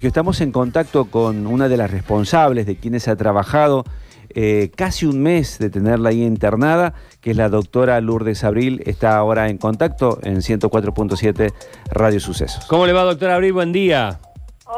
Estamos 0.00 0.40
en 0.42 0.52
contacto 0.52 1.06
con 1.06 1.48
una 1.48 1.68
de 1.68 1.76
las 1.76 1.90
responsables 1.90 2.66
de 2.66 2.76
quienes 2.76 3.08
ha 3.08 3.16
trabajado 3.16 3.82
eh, 4.28 4.70
casi 4.76 5.06
un 5.06 5.20
mes 5.20 5.58
de 5.58 5.70
tenerla 5.70 6.10
ahí 6.10 6.22
internada, 6.22 6.94
que 7.20 7.32
es 7.32 7.36
la 7.36 7.48
doctora 7.48 8.00
Lourdes 8.00 8.44
Abril. 8.44 8.80
Está 8.86 9.16
ahora 9.16 9.48
en 9.48 9.58
contacto 9.58 10.20
en 10.22 10.36
104.7 10.36 11.52
Radio 11.90 12.20
Sucesos. 12.20 12.66
¿Cómo 12.66 12.86
le 12.86 12.92
va, 12.92 13.02
doctora 13.02 13.34
Abril? 13.34 13.54
Buen 13.54 13.72
día. 13.72 14.20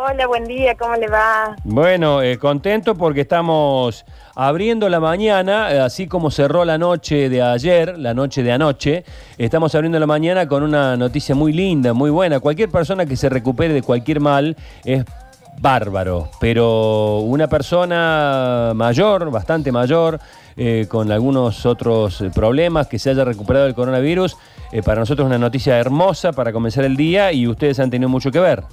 Hola, 0.03 0.27
buen 0.29 0.45
día, 0.45 0.79
¿cómo 0.79 0.97
le 0.97 1.09
va? 1.09 1.57
Bueno, 1.62 2.23
eh, 2.23 2.39
contento 2.39 2.95
porque 2.95 3.21
estamos 3.21 4.07
abriendo 4.34 4.89
la 4.89 4.98
mañana, 4.98 5.71
eh, 5.71 5.79
así 5.79 6.07
como 6.07 6.30
cerró 6.30 6.65
la 6.65 6.79
noche 6.79 7.29
de 7.29 7.43
ayer, 7.43 7.98
la 7.98 8.15
noche 8.15 8.43
de 8.43 8.51
anoche, 8.51 9.05
estamos 9.37 9.75
abriendo 9.75 10.01
la 10.01 10.07
mañana 10.07 10.48
con 10.48 10.62
una 10.62 10.97
noticia 10.97 11.34
muy 11.34 11.52
linda, 11.52 11.93
muy 11.93 12.09
buena. 12.09 12.41
Cualquier 12.41 12.71
persona 12.71 13.05
que 13.05 13.15
se 13.15 13.29
recupere 13.29 13.75
de 13.75 13.83
cualquier 13.83 14.21
mal 14.21 14.57
es 14.87 15.05
bárbaro, 15.61 16.30
pero 16.41 17.19
una 17.19 17.46
persona 17.48 18.73
mayor, 18.74 19.30
bastante 19.30 19.71
mayor, 19.71 20.19
eh, 20.57 20.87
con 20.88 21.12
algunos 21.12 21.66
otros 21.66 22.24
problemas, 22.35 22.87
que 22.87 22.98
se 22.98 23.10
haya 23.10 23.23
recuperado 23.27 23.66
del 23.66 23.74
coronavirus, 23.74 24.38
para 24.82 25.01
nosotros 25.01 25.27
es 25.27 25.29
una 25.29 25.38
noticia 25.38 25.77
hermosa 25.77 26.32
para 26.32 26.55
comenzar 26.55 26.87
el 26.87 26.96
día 26.96 27.32
y 27.32 27.46
ustedes 27.46 27.79
han 27.80 27.91
tenido 27.91 28.09
mucho 28.09 28.30
que 28.30 28.41
ver. 28.41 28.65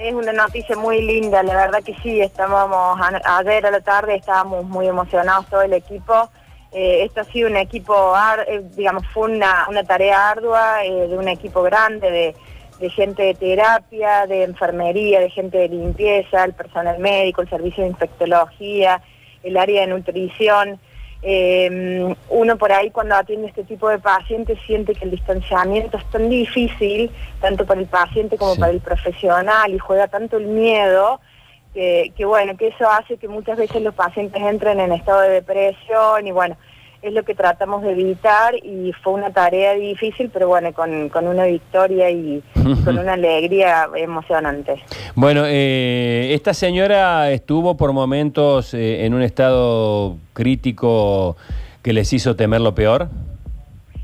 Es 0.00 0.14
una 0.14 0.32
noticia 0.32 0.76
muy 0.76 1.02
linda, 1.02 1.42
la 1.42 1.54
verdad 1.54 1.82
que 1.82 1.94
sí, 2.02 2.22
estábamos 2.22 2.98
ayer 3.22 3.66
a 3.66 3.70
la 3.70 3.82
tarde, 3.82 4.14
estábamos 4.14 4.64
muy 4.64 4.86
emocionados 4.86 5.46
todo 5.50 5.60
el 5.60 5.74
equipo. 5.74 6.30
Eh, 6.72 7.04
esto 7.04 7.20
ha 7.20 7.24
sido 7.24 7.50
un 7.50 7.58
equipo, 7.58 8.14
eh, 8.46 8.62
digamos, 8.74 9.06
fue 9.12 9.30
una, 9.30 9.66
tarea 9.86 10.30
ardua 10.30 10.86
eh, 10.86 11.06
de 11.06 11.18
un 11.18 11.28
equipo 11.28 11.62
grande 11.62 12.10
de, 12.10 12.34
de, 12.78 12.88
gente 12.88 13.24
de 13.24 13.34
terapia, 13.34 14.26
de 14.26 14.44
enfermería, 14.44 15.20
de 15.20 15.28
gente 15.28 15.58
de 15.58 15.68
limpieza, 15.68 16.44
el 16.44 16.54
personal 16.54 16.98
médico, 16.98 17.42
el 17.42 17.50
servicio 17.50 17.84
de 17.84 17.90
infectología, 17.90 19.02
el 19.42 19.58
área 19.58 19.82
de 19.82 19.88
nutrición. 19.88 20.80
Eh, 21.22 22.14
uno 22.30 22.56
por 22.56 22.72
ahí 22.72 22.90
cuando 22.90 23.14
atiende 23.14 23.48
este 23.48 23.64
tipo 23.64 23.88
de 23.88 23.98
pacientes 23.98 24.58
siente 24.66 24.94
que 24.94 25.04
el 25.04 25.10
distanciamiento 25.10 25.98
es 25.98 26.04
tan 26.06 26.30
difícil, 26.30 27.10
tanto 27.40 27.66
para 27.66 27.80
el 27.80 27.86
paciente 27.86 28.38
como 28.38 28.56
para 28.56 28.72
el 28.72 28.80
profesional, 28.80 29.74
y 29.74 29.78
juega 29.78 30.08
tanto 30.08 30.38
el 30.38 30.46
miedo, 30.46 31.20
que, 31.74 32.12
que, 32.16 32.24
bueno, 32.24 32.56
que 32.56 32.68
eso 32.68 32.88
hace 32.90 33.16
que 33.16 33.28
muchas 33.28 33.58
veces 33.58 33.82
los 33.82 33.94
pacientes 33.94 34.42
entren 34.42 34.80
en 34.80 34.92
estado 34.92 35.20
de 35.20 35.30
depresión 35.30 36.26
y 36.26 36.32
bueno, 36.32 36.56
es 37.02 37.12
lo 37.14 37.22
que 37.22 37.34
tratamos 37.34 37.82
de 37.82 37.92
evitar 37.92 38.54
y 38.56 38.92
fue 39.02 39.14
una 39.14 39.30
tarea 39.30 39.74
difícil, 39.74 40.30
pero 40.32 40.48
bueno, 40.48 40.72
con, 40.72 41.08
con 41.08 41.26
una 41.26 41.44
victoria 41.44 42.10
y 42.10 42.42
con 42.84 42.98
una 42.98 43.14
alegría 43.14 43.88
emocionante. 43.96 44.82
Bueno, 45.14 45.44
eh, 45.46 46.30
esta 46.34 46.52
señora 46.52 47.30
estuvo 47.30 47.76
por 47.76 47.92
momentos 47.92 48.74
eh, 48.74 49.04
en 49.06 49.14
un 49.14 49.22
estado 49.22 50.18
crítico 50.34 51.36
que 51.82 51.92
les 51.92 52.12
hizo 52.12 52.36
temer 52.36 52.60
lo 52.60 52.74
peor. 52.74 53.08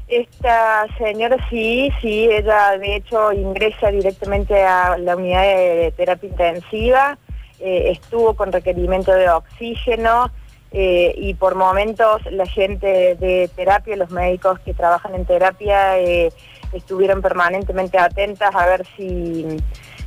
Esta 0.09 0.87
señora 0.99 1.37
sí, 1.51 1.91
sí, 2.01 2.29
ella 2.31 2.79
de 2.79 2.97
hecho 2.97 3.33
ingresa 3.33 3.91
directamente 3.91 4.63
a 4.63 4.97
la 4.97 5.17
unidad 5.17 5.43
de 5.43 5.93
terapia 5.97 6.29
intensiva, 6.29 7.19
eh, 7.59 7.91
estuvo 7.91 8.35
con 8.35 8.53
requerimiento 8.53 9.13
de 9.13 9.29
oxígeno, 9.29 10.31
eh, 10.79 11.15
y 11.17 11.33
por 11.33 11.55
momentos 11.55 12.21
la 12.31 12.45
gente 12.45 13.15
de 13.15 13.51
terapia, 13.57 13.97
los 13.97 14.11
médicos 14.11 14.61
que 14.61 14.75
trabajan 14.75 15.15
en 15.15 15.25
terapia, 15.25 15.99
eh, 15.99 16.31
estuvieron 16.75 17.23
permanentemente 17.23 17.99
atentas 17.99 18.55
a 18.55 18.67
ver 18.67 18.87
si, 18.95 19.57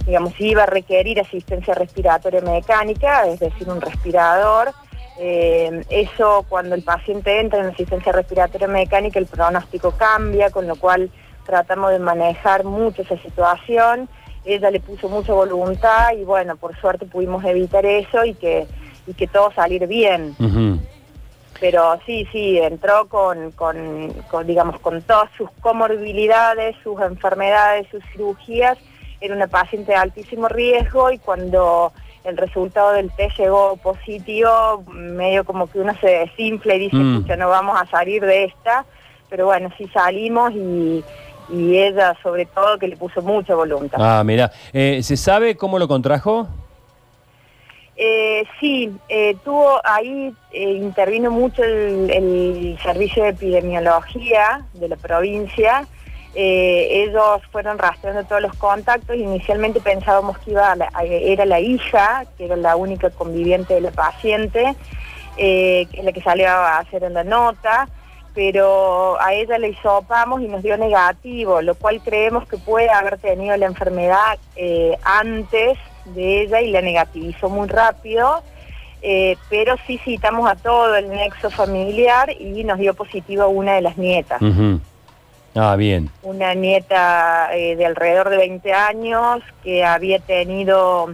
digamos, 0.05 0.31
si 0.35 0.49
iba 0.49 0.61
a 0.61 0.67
requerir 0.67 1.19
asistencia 1.19 1.73
respiratoria 1.73 2.41
mecánica, 2.41 3.25
es 3.27 3.39
decir, 3.39 3.67
un 3.67 3.81
respirador. 3.81 4.69
Eh, 5.17 5.83
eso 5.89 6.45
cuando 6.47 6.75
el 6.75 6.83
paciente 6.83 7.39
entra 7.39 7.61
en 7.61 7.71
asistencia 7.71 8.11
respiratoria 8.11 8.67
mecánica, 8.67 9.17
el 9.17 9.25
pronóstico 9.25 9.93
cambia, 9.97 10.51
con 10.51 10.67
lo 10.67 10.75
cual 10.75 11.09
tratamos 11.47 11.89
de 11.89 11.97
manejar 11.97 12.63
mucho 12.63 13.01
esa 13.01 13.17
situación. 13.17 14.07
Ella 14.45 14.69
le 14.69 14.81
puso 14.81 15.09
mucha 15.09 15.33
voluntad 15.33 16.11
y 16.15 16.23
bueno, 16.25 16.57
por 16.57 16.79
suerte 16.79 17.07
pudimos 17.07 17.43
evitar 17.43 17.87
eso 17.87 18.23
y 18.23 18.35
que 18.35 18.67
y 19.09 19.13
que 19.15 19.27
todo 19.27 19.51
salir 19.51 19.87
bien. 19.87 20.35
Pero 21.59 21.99
sí, 22.05 22.27
sí, 22.31 22.57
entró 22.59 23.07
con, 23.09 23.51
con, 23.51 24.45
digamos, 24.45 24.79
con 24.79 25.01
todas 25.01 25.29
sus 25.35 25.49
comorbilidades, 25.59 26.75
sus 26.83 27.01
enfermedades, 27.01 27.87
sus 27.91 28.03
cirugías. 28.13 28.77
Era 29.19 29.35
una 29.35 29.47
paciente 29.47 29.91
de 29.91 29.97
altísimo 29.97 30.47
riesgo 30.47 31.11
y 31.11 31.17
cuando 31.17 31.91
el 32.23 32.37
resultado 32.37 32.93
del 32.93 33.11
test 33.11 33.37
llegó 33.37 33.75
positivo, 33.77 34.83
medio 34.87 35.43
como 35.43 35.67
que 35.67 35.79
uno 35.79 35.93
se 35.99 36.07
desinfla 36.07 36.75
y 36.75 36.79
dice, 36.79 36.95
mm. 36.95 37.25
no 37.37 37.49
vamos 37.49 37.81
a 37.81 37.85
salir 37.87 38.23
de 38.23 38.45
esta. 38.45 38.85
Pero 39.29 39.47
bueno, 39.47 39.69
sí 39.77 39.87
salimos 39.93 40.53
y, 40.53 41.03
ella 41.51 42.15
sobre 42.21 42.45
todo 42.45 42.77
que 42.77 42.87
le 42.87 42.95
puso 42.95 43.23
mucha 43.23 43.55
voluntad. 43.55 43.97
Ah, 43.99 44.23
mira, 44.23 44.51
eh, 44.71 45.01
¿se 45.01 45.17
sabe 45.17 45.57
cómo 45.57 45.79
lo 45.79 45.87
contrajo? 45.87 46.47
Eh, 48.39 48.45
sí, 48.59 48.97
eh, 49.09 49.35
tuvo 49.43 49.81
ahí 49.83 50.33
eh, 50.53 50.71
intervino 50.71 51.29
mucho 51.29 51.61
el, 51.61 52.77
servicio 52.81 53.23
de 53.23 53.29
epidemiología 53.29 54.65
de 54.73 54.87
la 54.87 54.95
provincia. 54.95 55.85
ellos 56.33 57.41
fueron 57.51 57.77
rastreando 57.77 58.23
todos 58.23 58.41
los 58.41 58.55
contactos. 58.55 59.17
Inicialmente 59.17 59.81
pensábamos 59.81 60.37
que 60.37 60.51
iba 60.51 60.73
era 61.03 61.45
la 61.45 61.59
hija, 61.59 62.23
que 62.37 62.45
era 62.45 62.55
la 62.55 62.77
única 62.77 63.09
conviviente 63.09 63.73
de 63.73 63.81
la 63.81 63.91
paciente, 63.91 64.73
que 65.35 65.87
es 65.91 66.03
la 66.03 66.13
que 66.13 66.21
salió 66.21 66.47
a 66.47 66.77
hacer 66.77 67.03
en 67.03 67.13
la 67.15 67.23
nota 67.23 67.89
pero 68.35 69.19
a 69.19 69.33
ella 69.33 69.57
le 69.57 69.69
hisopamos 69.69 70.39
y 70.41 70.47
nos 70.47 70.61
dio 70.61 70.77
negativo, 70.77 71.61
lo 71.61 71.75
cual 71.75 71.99
creemos 71.99 72.47
que 72.47 72.57
puede 72.57 72.89
haber 72.89 73.17
tenido 73.17 73.57
la 73.57 73.65
enfermedad 73.65 74.37
antes 75.03 75.77
de 76.13 76.41
ella 76.41 76.61
y 76.61 76.71
la 76.71 76.81
negativizó 76.81 77.49
muy 77.49 77.67
rápido, 77.67 78.41
eh, 79.01 79.37
pero 79.49 79.75
sí 79.87 79.97
citamos 79.97 80.49
a 80.49 80.55
todo 80.55 80.95
el 80.95 81.09
nexo 81.09 81.49
familiar 81.49 82.29
y 82.37 82.63
nos 82.63 82.79
dio 82.79 82.93
positivo 82.93 83.43
a 83.43 83.47
una 83.47 83.75
de 83.75 83.81
las 83.81 83.97
nietas. 83.97 84.41
Ah, 85.55 85.75
bien. 85.75 86.09
Una 86.21 86.53
nieta 86.53 87.49
eh, 87.53 87.75
de 87.75 87.85
alrededor 87.85 88.29
de 88.29 88.37
20 88.37 88.73
años 88.73 89.41
que 89.63 89.83
había 89.83 90.19
tenido 90.19 91.13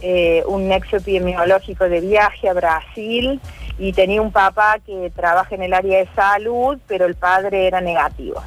eh, 0.00 0.42
un 0.46 0.68
nexo 0.68 0.96
epidemiológico 0.96 1.88
de 1.88 2.00
viaje 2.00 2.48
a 2.48 2.52
Brasil 2.52 3.40
y 3.78 3.92
tenía 3.92 4.22
un 4.22 4.32
papá 4.32 4.78
que 4.84 5.10
trabaja 5.14 5.54
en 5.54 5.62
el 5.62 5.74
área 5.74 5.98
de 5.98 6.08
salud, 6.14 6.78
pero 6.86 7.06
el 7.06 7.14
padre 7.14 7.66
era 7.66 7.80
negativo. 7.80 8.42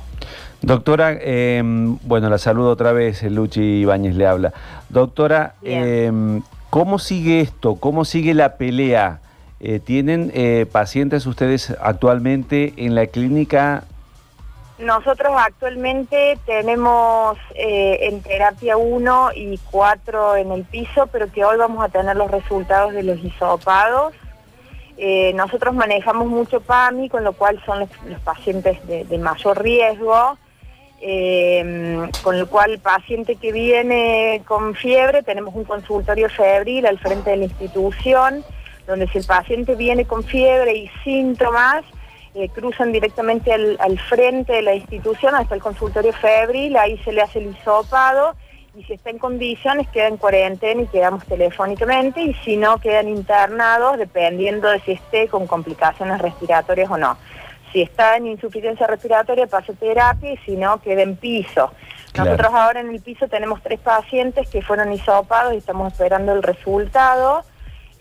Doctora, 0.61 1.13
em, 1.13 1.97
bueno, 2.03 2.29
la 2.29 2.37
saludo 2.37 2.71
otra 2.71 2.91
vez, 2.91 3.23
Luchi 3.23 3.61
Ibáñez 3.61 4.15
le 4.15 4.27
habla. 4.27 4.53
Doctora, 4.89 5.55
em, 5.63 6.41
¿cómo 6.69 6.99
sigue 6.99 7.39
esto? 7.39 7.75
¿Cómo 7.75 8.03
sigue 8.03 8.33
la 8.33 8.57
pelea? 8.57 9.21
Eh, 9.61 9.79
¿Tienen 9.79 10.31
eh, 10.33 10.65
pacientes 10.69 11.25
ustedes 11.25 11.75
actualmente 11.81 12.73
en 12.75 12.93
la 12.93 13.07
clínica? 13.07 13.83
Nosotros 14.79 15.33
actualmente 15.37 16.37
tenemos 16.45 17.37
eh, 17.55 17.99
en 18.01 18.21
terapia 18.21 18.75
1 18.75 19.31
y 19.35 19.59
4 19.71 20.37
en 20.37 20.51
el 20.51 20.63
piso, 20.65 21.07
pero 21.07 21.31
que 21.31 21.43
hoy 21.45 21.57
vamos 21.57 21.83
a 21.83 21.89
tener 21.89 22.17
los 22.17 22.31
resultados 22.31 22.93
de 22.93 23.03
los 23.03 23.19
hisopados. 23.19 24.13
nosotros 25.35 25.73
manejamos 25.73 26.27
mucho 26.27 26.59
PAMI, 26.59 27.07
con 27.07 27.23
lo 27.23 27.31
cual 27.31 27.61
son 27.65 27.79
los, 27.79 28.19
pacientes 28.25 28.85
de 28.85 29.17
mayor 29.17 29.61
riesgo. 29.61 30.37
Eh, 31.01 32.09
con 32.23 32.37
lo 32.37 32.47
cual 32.49 32.71
el 32.71 32.79
paciente 32.79 33.37
que 33.37 33.53
viene 33.53 34.41
con 34.45 34.75
fiebre, 34.75 35.23
tenemos 35.23 35.55
un 35.55 35.63
consultorio 35.63 36.29
febril 36.29 36.85
al 36.85 36.99
frente 36.99 37.29
de 37.29 37.37
la 37.37 37.45
institución, 37.45 38.43
donde 38.85 39.07
si 39.07 39.19
el 39.19 39.25
paciente 39.25 39.75
viene 39.75 40.05
con 40.05 40.23
fiebre 40.23 40.75
y 40.75 40.89
síntomas, 41.03 41.85
eh, 42.35 42.49
cruzan 42.49 42.91
directamente 42.91 43.51
al, 43.53 43.99
frente 44.07 44.53
de 44.53 44.61
la 44.61 44.75
institución 44.75 45.35
hasta 45.35 45.55
el 45.55 45.61
consultorio 45.61 46.13
febril, 46.13 46.77
ahí 46.77 46.97
se 46.99 47.11
le 47.11 47.21
hace 47.21 47.39
el 47.39 47.47
hisopado 47.47 48.35
y 48.75 48.83
si 48.83 48.93
está 48.93 49.09
en 49.09 49.17
condiciones 49.17 49.87
queda 49.87 50.07
en 50.07 50.17
cuarentena 50.17 50.83
y 50.83 50.87
quedamos 50.87 51.25
telefónicamente 51.25 52.21
y 52.21 52.33
si 52.45 52.55
no 52.55 52.77
quedan 52.77 53.07
internados 53.07 53.97
dependiendo 53.97 54.69
de 54.69 54.79
si 54.81 54.91
esté 54.91 55.27
con 55.27 55.47
complicaciones 55.47 56.21
respiratorias 56.21 56.91
o 56.91 56.97
no. 56.97 57.17
Si 57.71 57.81
está 57.81 58.17
en 58.17 58.27
insuficiencia 58.27 58.87
respiratoria, 58.87 59.47
pasa 59.47 59.73
terapia 59.73 60.33
y 60.33 60.37
si 60.37 60.55
no, 60.55 60.81
queda 60.81 61.01
en 61.01 61.15
piso. 61.15 61.71
Nosotros 62.17 62.51
ahora 62.53 62.79
en 62.79 62.89
el 62.89 63.01
piso 63.01 63.27
tenemos 63.27 63.61
tres 63.61 63.79
pacientes 63.79 64.49
que 64.49 64.61
fueron 64.61 64.91
hisopados 64.91 65.53
y 65.53 65.57
estamos 65.57 65.93
esperando 65.93 66.33
el 66.33 66.43
resultado. 66.43 67.43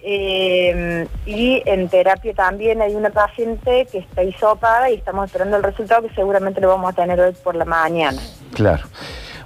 Eh, 0.00 1.06
y 1.26 1.62
en 1.66 1.88
terapia 1.88 2.32
también 2.32 2.80
hay 2.80 2.94
una 2.94 3.10
paciente 3.10 3.86
que 3.90 3.98
está 3.98 4.22
hisopada 4.22 4.90
y 4.90 4.94
estamos 4.94 5.26
esperando 5.26 5.56
el 5.56 5.62
resultado 5.62 6.06
que 6.06 6.14
seguramente 6.14 6.60
lo 6.60 6.68
vamos 6.68 6.92
a 6.92 6.94
tener 6.94 7.20
hoy 7.20 7.34
por 7.42 7.56
la 7.56 7.64
mañana. 7.64 8.20
Claro. 8.54 8.84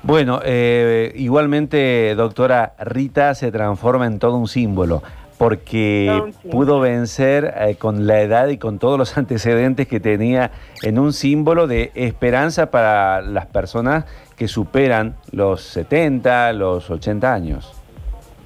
Bueno, 0.02 0.40
eh, 0.44 1.12
igualmente, 1.14 2.14
doctora, 2.16 2.74
Rita 2.78 3.34
se 3.34 3.50
transforma 3.50 4.06
en 4.06 4.18
todo 4.18 4.36
un 4.36 4.48
símbolo 4.48 5.02
porque 5.42 6.22
pudo 6.52 6.78
vencer 6.78 7.52
eh, 7.58 7.74
con 7.74 8.06
la 8.06 8.20
edad 8.20 8.46
y 8.46 8.58
con 8.58 8.78
todos 8.78 8.96
los 8.96 9.18
antecedentes 9.18 9.88
que 9.88 9.98
tenía 9.98 10.52
en 10.82 11.00
un 11.00 11.12
símbolo 11.12 11.66
de 11.66 11.90
esperanza 11.96 12.70
para 12.70 13.22
las 13.22 13.46
personas 13.46 14.04
que 14.36 14.46
superan 14.46 15.16
los 15.32 15.62
70, 15.62 16.52
los 16.52 16.88
80 16.88 17.34
años. 17.34 17.74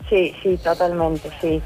Sí, 0.09 0.35
sí, 0.43 0.57
totalmente, 0.57 1.29
sí. 1.39 1.61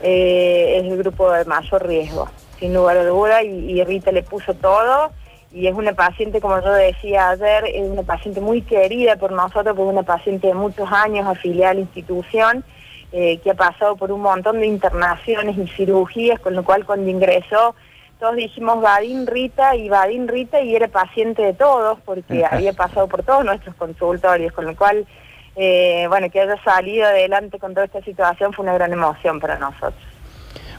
Eh, 0.00 0.76
es 0.78 0.92
el 0.92 0.96
grupo 0.96 1.32
de 1.32 1.44
mayor 1.44 1.84
riesgo, 1.84 2.28
sin 2.60 2.72
lugar 2.72 2.98
a 2.98 3.04
duda, 3.04 3.42
y, 3.42 3.48
y 3.48 3.82
Rita 3.82 4.12
le 4.12 4.22
puso 4.22 4.54
todo. 4.54 5.10
Y 5.50 5.66
es 5.66 5.74
una 5.74 5.94
paciente, 5.94 6.40
como 6.40 6.62
yo 6.62 6.72
decía 6.72 7.30
ayer, 7.30 7.64
es 7.66 7.82
una 7.82 8.04
paciente 8.04 8.40
muy 8.40 8.62
querida 8.62 9.16
por 9.16 9.32
nosotros, 9.32 9.74
porque 9.74 9.82
es 9.82 9.92
una 9.92 10.04
paciente 10.04 10.46
de 10.46 10.54
muchos 10.54 10.88
años 10.92 11.26
afiliada 11.26 11.72
a 11.72 11.74
la 11.74 11.80
institución, 11.80 12.64
eh, 13.12 13.38
que 13.38 13.50
ha 13.50 13.54
pasado 13.54 13.96
por 13.96 14.10
un 14.10 14.22
montón 14.22 14.60
de 14.60 14.66
internaciones 14.66 15.56
y 15.58 15.68
cirugías, 15.68 16.40
con 16.40 16.54
lo 16.54 16.64
cual 16.64 16.84
cuando 16.86 17.10
ingresó, 17.10 17.74
todos 18.18 18.36
dijimos 18.36 18.80
Vadín 18.80 19.26
Rita 19.26 19.76
y 19.76 19.88
Vadín 19.88 20.28
Rita, 20.28 20.60
y 20.60 20.74
era 20.74 20.88
paciente 20.88 21.42
de 21.42 21.52
todos, 21.52 21.98
porque 22.04 22.44
había 22.50 22.72
pasado 22.72 23.08
por 23.08 23.22
todos 23.22 23.44
nuestros 23.44 23.74
consultorios, 23.76 24.52
con 24.52 24.66
lo 24.66 24.76
cual 24.76 25.06
eh, 25.56 26.06
bueno, 26.08 26.30
que 26.30 26.40
haya 26.40 26.62
salido 26.62 27.06
adelante 27.06 27.58
con 27.58 27.74
toda 27.74 27.86
esta 27.86 28.02
situación 28.02 28.52
fue 28.52 28.62
una 28.62 28.74
gran 28.74 28.92
emoción 28.92 29.38
para 29.38 29.58
nosotros. 29.58 30.11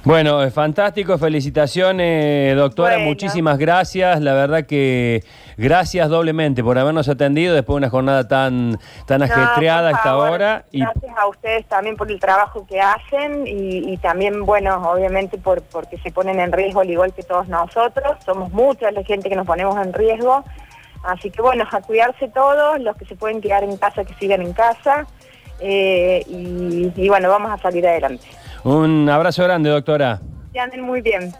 Bueno, 0.05 0.43
es 0.43 0.53
fantástico, 0.53 1.17
felicitaciones, 1.17 2.57
doctora, 2.57 2.95
Bueno. 2.95 3.07
muchísimas 3.09 3.57
gracias. 3.57 4.19
La 4.19 4.33
verdad 4.33 4.65
que 4.65 5.23
gracias 5.55 6.09
doblemente 6.09 6.61
por 6.61 6.77
habernos 6.77 7.07
atendido 7.07 7.55
después 7.55 7.75
de 7.75 7.77
una 7.77 7.89
jornada 7.89 8.27
tan, 8.27 8.77
tan 9.07 9.19
No, 9.19 9.25
ajetreada 9.25 9.87
a 9.87 9.91
por 9.91 9.99
esta 9.99 10.09
favor, 10.09 10.29
hora. 10.31 10.65
Y 10.71 10.81
Gracias 10.81 11.17
a 11.17 11.27
ustedes 11.27 11.65
también 11.67 11.95
por 11.95 12.11
el 12.11 12.19
trabajo 12.19 12.67
que 12.67 12.81
hacen 12.81 13.47
y, 13.47 13.93
y 13.93 13.97
también, 13.97 14.45
bueno, 14.45 14.75
obviamente 14.91 15.37
por 15.37 15.61
porque 15.63 15.97
se 15.99 16.11
ponen 16.11 16.37
en 16.41 16.51
riesgo 16.51 16.81
al 16.81 16.89
igual 16.89 17.13
que 17.13 17.23
todos 17.23 17.47
nosotros. 17.47 18.17
Somos 18.25 18.51
mucha 18.51 18.91
la 18.91 19.03
gente 19.03 19.29
que 19.29 19.37
nos 19.37 19.47
ponemos 19.47 19.77
en 19.77 19.93
riesgo. 19.93 20.43
Así 21.05 21.31
que 21.31 21.41
bueno, 21.41 21.65
a 21.71 21.79
cuidarse 21.79 22.27
todos, 22.27 22.77
los 22.81 22.97
que 22.97 23.05
se 23.05 23.15
pueden 23.15 23.39
quedar 23.39 23.63
en 23.63 23.77
casa, 23.77 24.03
que 24.03 24.13
sigan 24.15 24.41
en 24.41 24.51
casa. 24.51 25.05
eh, 25.61 26.23
y, 26.27 26.91
y 26.93 27.07
bueno, 27.07 27.29
vamos 27.29 27.51
a 27.51 27.57
salir 27.57 27.87
adelante. 27.87 28.25
Un 28.63 29.09
abrazo 29.09 29.43
grande, 29.43 29.69
doctora. 29.69 30.19
Que 30.53 30.59
anden 30.59 30.81
muy 30.81 31.01
bien. 31.01 31.33